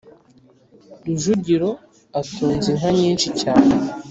[1.05, 1.69] Rujugiro
[2.19, 3.71] atunze inka nyinshi cyane